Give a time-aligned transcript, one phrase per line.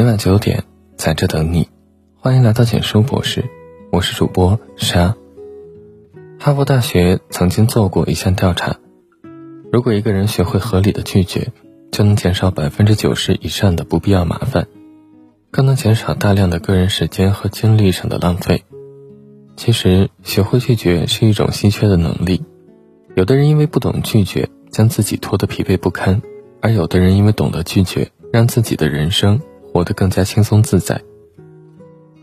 [0.00, 0.64] 每晚九点，
[0.96, 1.68] 在这等你。
[2.16, 3.44] 欢迎来到简书博士，
[3.92, 5.14] 我是主播沙。
[6.38, 8.78] 哈佛大学曾经做过一项调查，
[9.70, 11.52] 如果一个人学会合理的拒绝，
[11.92, 14.68] 就能减少百分之九十以上的不必要麻烦，
[15.50, 18.64] 更能减少大量的个人时间和精力上的浪费。
[19.54, 22.42] 其实，学会拒绝是一种稀缺的能力。
[23.14, 26.22] 有的人因为不懂拒绝，将自己拖得疲惫不堪；
[26.62, 31.00] 而有的人因为懂得拒绝，让自己的人生活得更加轻松自在。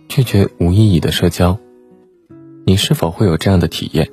[0.08, 1.58] 拒绝无意义的社交，
[2.66, 4.10] 你是否会有这样的体验？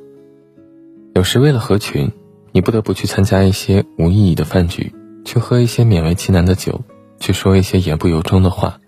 [1.15, 2.11] 有时为了合群，
[2.53, 4.93] 你不得不去参加一些无意义的饭局，
[5.25, 6.81] 去喝一些勉为其难的酒，
[7.21, 8.81] 去说一些言不由衷的话。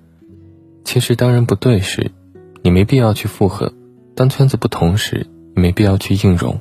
[0.84, 2.10] 其实当人不对时，
[2.62, 3.72] 你没必要去附和；
[4.14, 6.60] 当圈子不同时，你没必要去应容。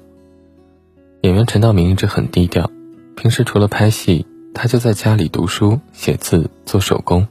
[1.22, 2.70] 演员陈道明一直很低调，
[3.16, 7.27] 平时除了拍戏，他就在家里读书、写字、做手工。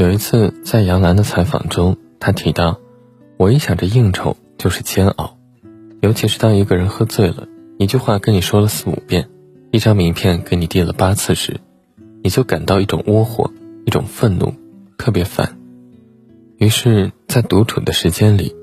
[0.00, 2.80] 有一次在杨澜的采访中，他提到
[3.36, 5.36] ：“我一想着应酬就是煎熬，
[6.00, 7.46] 尤其是当一个人喝醉了，
[7.78, 9.28] 一句话跟你说了四五遍，
[9.70, 11.60] 一张名片给你递了八次时，
[12.22, 13.50] 你就感到一种窝火，
[13.84, 14.54] 一种愤怒，
[14.96, 15.58] 特别烦。
[16.56, 18.56] 于是，在独处的时间里，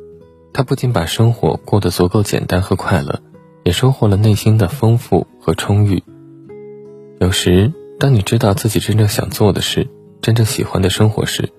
[0.53, 3.22] 他不仅把生活过得足够简单和快乐。”
[3.63, 6.01] 也收获了内心的丰富和充裕。
[7.19, 9.89] 有时，当你知道自己真正想做的事、
[10.21, 11.51] 真正喜欢的生活时，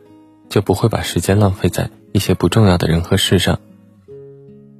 [0.48, 3.58] 就不会把时间浪费在一些不重要的人和事上。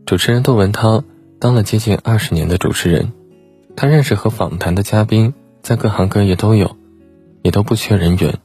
[0.06, 1.04] 主持人窦文涛
[1.38, 3.12] 当了接近二十年的主持人，
[3.76, 6.76] 他认识和访谈的嘉宾在各行各业都有，
[7.42, 8.38] 也都不缺人缘。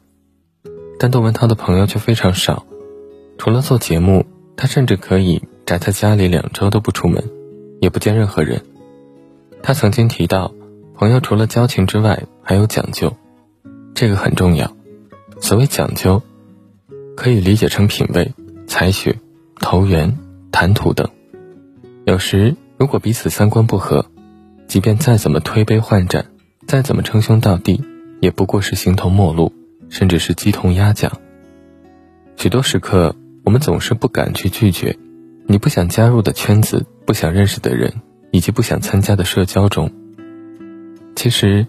[0.99, 2.65] 但窦文涛的朋友却非常少，
[3.37, 7.23] 除了做节目，他甚至可以宅在家里两周都不出门，
[7.81, 8.61] 也不见任何人。
[9.61, 10.53] 他曾经提到，
[10.95, 13.15] 朋友除了交情之外，还有讲究，
[13.95, 14.75] 这个很重要。
[15.43, 16.23] 所谓讲究，
[17.17, 18.31] 可以理解成品味、
[18.65, 19.19] 才学、
[19.57, 20.17] 投缘、
[20.53, 21.09] 谈吐等。
[22.05, 24.05] 有时，如果彼此三观不合，
[24.69, 26.27] 即便再怎么推杯换盏，
[26.65, 27.83] 再怎么称兄道弟，
[28.21, 29.51] 也不过是形同陌路，
[29.89, 31.11] 甚至是鸡同鸭讲。
[32.37, 33.13] 许多时刻，
[33.43, 34.97] 我们总是不敢去拒绝，
[35.45, 37.93] 你不想加入的圈子，不想认识的人。
[38.31, 39.91] 以及不想参加的社交中，
[41.15, 41.67] 其实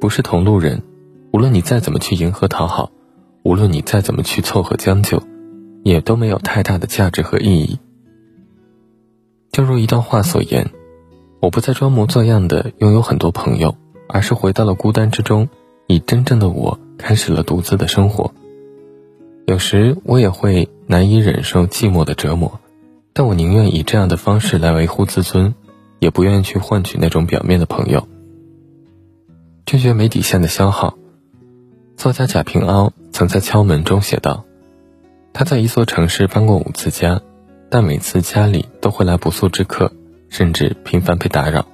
[0.00, 0.82] 不是同路人。
[1.32, 2.90] 无论你再怎么去迎合讨好，
[3.48, 5.22] 无论你再怎么去凑合将就，
[5.82, 7.78] 也都没有太大的价值和意义。
[9.50, 10.68] 就如一段话所言
[11.40, 13.74] ：“我不再装模作样的拥有很多朋友，
[14.06, 15.48] 而是回到了孤单之中，
[15.86, 18.34] 以真正的我开始了独自的生活。
[19.46, 22.60] 有时我也会难以忍受寂寞的折磨，
[23.14, 25.54] 但我宁愿以这样的方式来维护自尊。”
[26.00, 28.06] 也不愿意去换取那种表面的朋友，
[29.64, 30.98] 拒绝没底线的消耗。
[31.98, 34.44] 作家贾平凹曾在《敲门》中写道
[35.34, 37.20] ：“他在一座城市搬过五次家，
[37.68, 39.92] 但每次家里都会来不速之客，
[40.28, 41.66] 甚至频繁被打扰。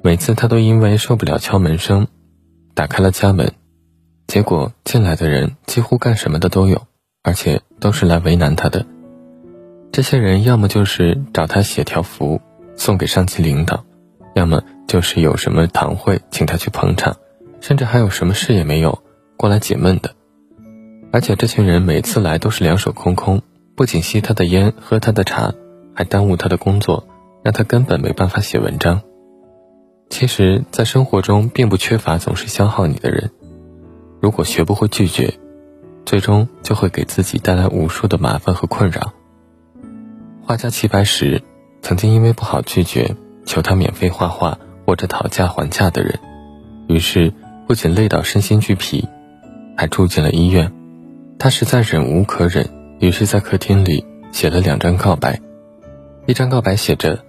[0.00, 2.06] 每次他都因为受不了敲门声，
[2.72, 3.52] 打开了家门，
[4.26, 6.86] 结果进来的人几乎干什么的都有，
[7.22, 8.86] 而且都是来为难他的。
[9.92, 12.40] 这些人要么就是找他写条幅。”
[12.76, 13.84] 送给上级领导，
[14.36, 17.16] 要么就是有什么堂会请他去捧场，
[17.60, 19.02] 甚至还有什么事也没有
[19.38, 20.14] 过来解闷的。
[21.10, 23.40] 而且这群人每次来都是两手空空，
[23.74, 25.54] 不仅吸他的烟、喝他的茶，
[25.94, 27.08] 还耽误他的工作，
[27.42, 29.00] 让他根本没办法写文章。
[30.10, 33.30] 其实，在生活中并不缺乏总是消耗你的人，
[34.20, 35.32] 如果学不会拒绝，
[36.04, 39.14] 最终就会给自己带来无数的麻烦和困扰。
[40.42, 41.42] 画家齐白石。
[41.80, 43.14] 曾经因为不好拒绝
[43.46, 46.18] 求他免费画画或者讨价还价的人，
[46.88, 47.32] 于是
[47.68, 49.08] 不仅累到身心俱疲，
[49.78, 50.72] 还住进了医院。
[51.38, 52.68] 他实在忍无可忍，
[52.98, 55.40] 于是在客厅里写了两张告白。
[56.26, 57.24] 一张告白写着：“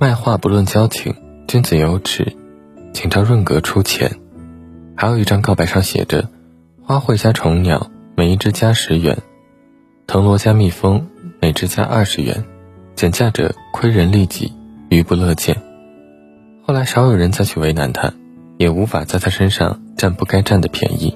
[0.00, 1.14] 卖画不论交情，
[1.46, 2.34] 君子有耻，
[2.94, 4.10] 请照润格出钱。”
[4.96, 6.30] 还有一张告白上写着
[6.82, 9.18] ：“花卉加虫鸟，每一只加十元；
[10.06, 11.08] 藤萝加蜜蜂，
[11.42, 12.42] 每只加二十元。”
[12.96, 14.52] 减价者亏人利己，
[14.88, 15.56] 愚不乐见。
[16.64, 18.14] 后来少有人再去为难他，
[18.56, 21.14] 也无法在他身上占不该占的便宜。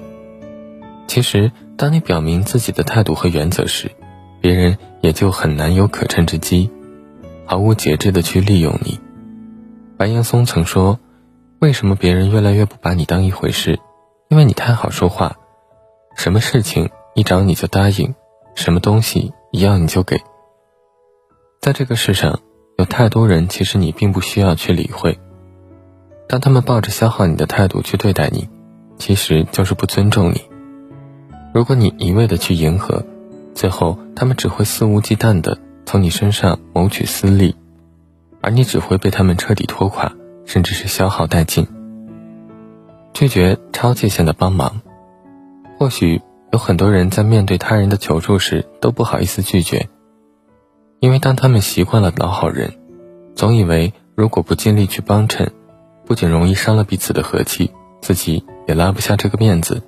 [1.07, 3.89] 其实，当你表明自己的态度和原则时，
[4.41, 6.69] 别人也就很难有可乘之机，
[7.45, 8.99] 毫无节制的去利用你。
[9.97, 10.99] 白岩松曾说
[11.59, 13.79] ：“为什么别人越来越不把你当一回事？
[14.29, 15.37] 因为你太好说话，
[16.15, 18.13] 什么事情一找你就答应，
[18.53, 20.19] 什么东西一要你就给。”
[21.61, 22.41] 在这个世上，
[22.77, 25.17] 有太多人，其实你并不需要去理会。
[26.27, 28.49] 当他们抱着消耗你的态度去对待你，
[28.97, 30.41] 其实就是不尊重你。
[31.53, 33.03] 如果你一味的去迎合，
[33.53, 37.55] 最后他们只会肆无忌惮的从你身上谋取私利，
[38.41, 40.13] 而你只会被他们彻底拖垮，
[40.45, 41.67] 甚至是消耗殆尽。
[43.13, 44.81] 拒绝超界限的帮忙，
[45.79, 46.21] 或许
[46.51, 49.89] 有很多人在面对他人的求助时都不好意思拒绝，
[50.99, 52.73] 因为当他们习惯了老好人，
[53.33, 55.51] 总以为如果不尽力去帮衬，
[56.05, 57.71] 不仅容易伤了彼此的和气，
[58.01, 59.81] 自己也拉不下这个面子。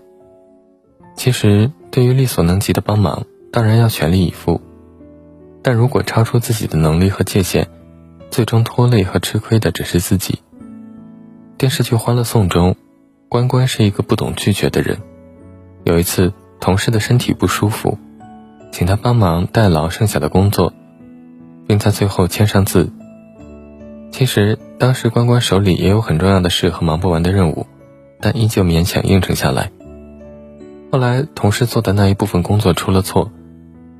[1.20, 4.62] 其实，对于力所能及的帮忙，当然要全力以赴。
[5.62, 7.68] 但如果超出自己的能力和界限，
[8.32, 10.40] 最终拖累和吃亏的只是自己。
[11.58, 12.78] 电视剧《欢乐颂》中，
[13.28, 14.98] 关关是一个不懂拒绝的人。
[15.84, 16.32] 有一次，
[16.62, 17.98] 同事的身体不舒服，
[18.72, 20.72] 请他帮忙代劳剩下的工作，
[21.68, 22.94] 并在最后签上字。
[24.14, 27.68] 其实当时关关手里也有很重要的事和忙不完的任务，
[28.22, 29.70] 但依旧勉强应承下来。
[30.92, 33.32] 后来，同事做的那一部分工作出了错，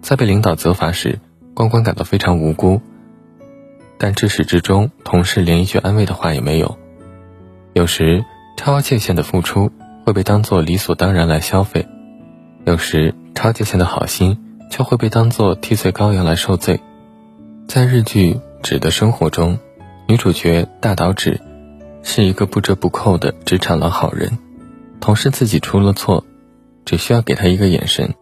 [0.02, 1.20] 在被领导责罚时，
[1.54, 2.82] 关关感到非常无辜。
[4.00, 6.80] 但至始至终，同事连一句安慰的话也没有。
[7.74, 8.26] 有时，
[8.58, 9.72] 超界限的付出
[10.04, 11.84] 会被当作理所当然来消费；
[12.66, 14.40] 有时，超界限的好心
[14.72, 16.80] 却会被当作替罪羔羊来受罪。
[17.68, 18.34] 在日剧
[18.64, 19.60] 《纸的生活》中，
[20.08, 21.40] 女主角大岛纸
[22.02, 24.40] 是一个不折不扣的职场老好人，
[25.00, 26.26] 同事自己出了错。
[26.90, 28.16] 只需要给他一个眼神，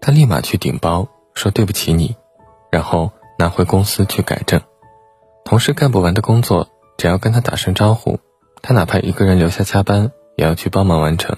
[0.00, 2.14] 他立马去顶包说对不起你，
[2.70, 4.60] 然后拿回公司去改正。
[5.44, 8.20] 同事干不完的工作，只要跟他打声招呼，
[8.62, 11.36] 他哪怕一个人留下加班，也要去帮忙完成。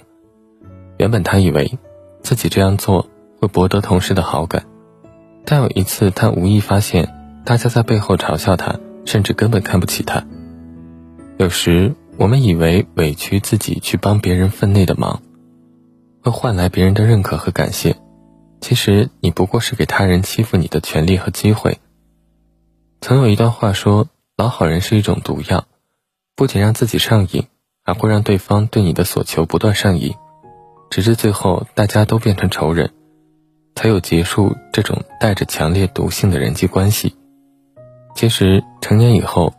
[0.99, 1.79] 原本他以为
[2.21, 3.09] 自己这样做
[3.41, 4.67] 会博得同事的好感，
[5.47, 7.09] 但有一次他无意发现，
[7.47, 10.23] 大家在背后嘲笑他，甚至根本看不起他。
[11.39, 15.23] 有时我们以为委屈自己去帮别人分内的忙。
[16.25, 17.97] 会换来别人的认可和感谢，
[18.63, 21.79] 其实你不过是给他人欺负你的权利和机会。
[23.03, 25.67] 曾有一段话说：“老好人是一种毒药，
[26.35, 27.45] 不仅让自己上瘾，
[27.85, 30.15] 还会让对方对你的所求不断上瘾，
[30.89, 32.91] 直至最后大家都变成仇人，
[33.75, 37.15] 才有结束这种带着强烈毒性的人际关系。”
[38.17, 39.53] 其实成年以后，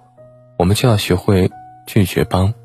[0.57, 1.51] 我们就要学会
[1.85, 2.56] 拒绝帮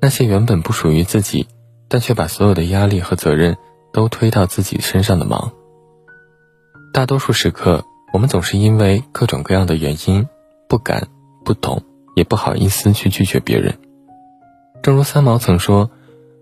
[0.00, 1.46] 那些原本不属于自己。
[1.92, 3.58] 但却把所有的压力和责任
[3.92, 5.52] 都推到自己身上的忙。
[6.90, 7.84] 大多数时刻，
[8.14, 10.26] 我们总是因为各种各样的原因，
[10.70, 11.08] 不敢、
[11.44, 11.82] 不懂，
[12.16, 13.74] 也不好意思去拒绝别人。
[14.82, 15.90] 正如三毛曾说：“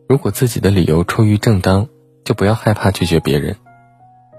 [0.09, 1.89] 如果自己的理由出于正当，
[2.25, 3.57] 就不要害怕拒绝别人。”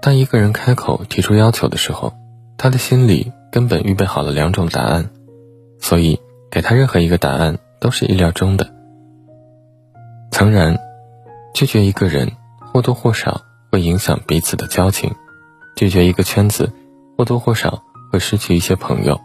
[0.00, 2.14] 当一个人开口提出要求的时候，
[2.56, 5.10] 他的心里根本预备好了两种答案，
[5.78, 6.18] 所以
[6.50, 8.72] 给他任何一个答案都是意料中的。
[10.30, 10.78] 诚然。
[11.54, 12.32] 拒绝一个人，
[12.72, 15.10] 或多或少会影响彼此的交情；
[15.76, 16.72] 拒绝一个圈子，
[17.16, 19.20] 或多或少会失去一些朋友。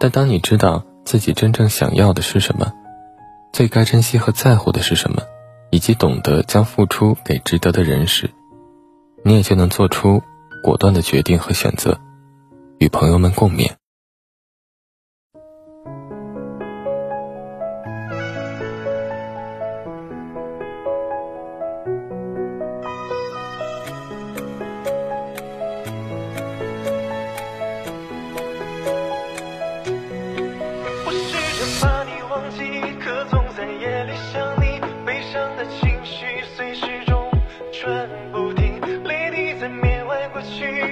[0.00, 2.72] 但当你知道自己真正想要的是什么，
[3.52, 5.22] 最该珍惜和在乎的是什么，
[5.70, 8.30] 以及懂得将付出给值得的人时，
[9.24, 10.22] 你也就能做出
[10.62, 11.98] 果断的决定和选择，
[12.78, 13.72] 与朋友们共勉。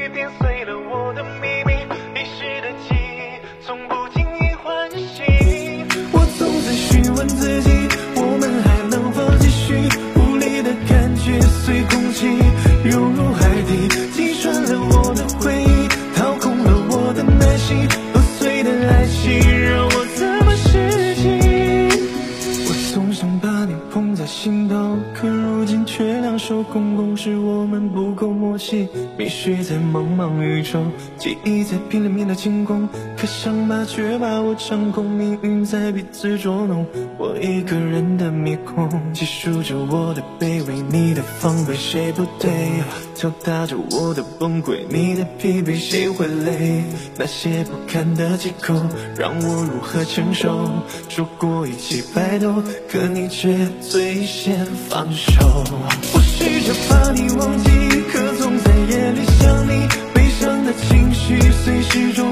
[0.00, 0.50] you've been saying.
[27.17, 28.88] 是我们不够默契
[29.19, 30.81] 迷失在茫茫宇宙，
[31.19, 32.88] 记忆在拼了命的清空，
[33.19, 36.87] 可想把却把我掌控，命运在彼此捉弄，
[37.19, 42.50] 我一个人的迷宫，记述着我的卑微，你的防备，谁不对？
[43.14, 46.85] 敲打着我的崩溃，你的疲惫，谁会累？
[47.19, 48.75] 那些不堪的借口，
[49.19, 50.71] 让我如何承受？
[51.11, 55.64] 说过一起白头，可你却最先放手。
[56.50, 57.71] 试着把你忘记，
[58.12, 62.26] 可总在夜里想你，悲伤的情绪随时钟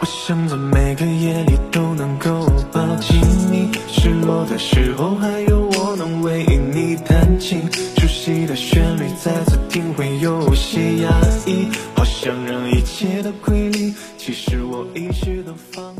[0.00, 3.70] 我想在每个夜里都能够抱紧你。
[3.88, 7.60] 失落的时候还有我能为你弹琴。
[7.98, 11.10] 熟悉的旋律再次听会有些压
[11.46, 13.94] 抑好想让一切都归零。
[14.16, 15.94] 其实我一直都放